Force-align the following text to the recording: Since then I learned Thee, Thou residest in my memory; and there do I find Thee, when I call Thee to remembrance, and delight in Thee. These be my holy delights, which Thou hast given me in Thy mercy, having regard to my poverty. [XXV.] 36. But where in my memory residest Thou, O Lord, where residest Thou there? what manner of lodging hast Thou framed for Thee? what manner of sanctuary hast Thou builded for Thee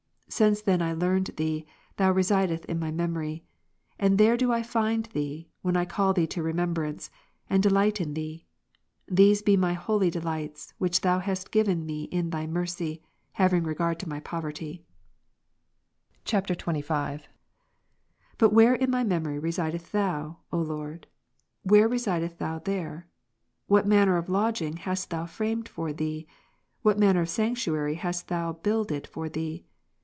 Since 0.33 0.61
then 0.61 0.81
I 0.81 0.93
learned 0.93 1.31
Thee, 1.35 1.65
Thou 1.97 2.13
residest 2.13 2.63
in 2.65 2.79
my 2.79 2.89
memory; 2.89 3.43
and 3.99 4.17
there 4.17 4.37
do 4.37 4.49
I 4.53 4.63
find 4.63 5.07
Thee, 5.07 5.49
when 5.61 5.75
I 5.75 5.83
call 5.83 6.13
Thee 6.13 6.25
to 6.27 6.41
remembrance, 6.41 7.11
and 7.49 7.61
delight 7.61 7.99
in 7.99 8.13
Thee. 8.13 8.45
These 9.09 9.41
be 9.41 9.57
my 9.57 9.73
holy 9.73 10.09
delights, 10.09 10.73
which 10.77 11.01
Thou 11.01 11.19
hast 11.19 11.51
given 11.51 11.85
me 11.85 12.03
in 12.05 12.29
Thy 12.29 12.47
mercy, 12.47 13.03
having 13.33 13.63
regard 13.65 13.99
to 13.99 14.09
my 14.09 14.21
poverty. 14.21 14.85
[XXV.] 16.23 16.47
36. 16.57 17.27
But 18.37 18.53
where 18.53 18.73
in 18.73 18.89
my 18.89 19.03
memory 19.03 19.37
residest 19.37 19.91
Thou, 19.91 20.37
O 20.53 20.57
Lord, 20.59 21.07
where 21.63 21.89
residest 21.89 22.37
Thou 22.39 22.59
there? 22.59 23.09
what 23.67 23.85
manner 23.85 24.15
of 24.15 24.29
lodging 24.29 24.77
hast 24.77 25.09
Thou 25.09 25.25
framed 25.25 25.67
for 25.67 25.91
Thee? 25.91 26.25
what 26.83 26.97
manner 26.97 27.19
of 27.19 27.29
sanctuary 27.29 27.95
hast 27.95 28.29
Thou 28.29 28.53
builded 28.53 29.07
for 29.07 29.27
Thee 29.27 29.65